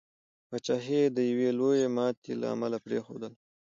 پاچهي 0.47 0.99
یې 1.03 1.09
د 1.15 1.17
یوي 1.31 1.49
لويي 1.59 1.87
ماتي 1.95 2.33
له 2.41 2.47
امله 2.55 2.77
پرېښودله. 2.85 3.29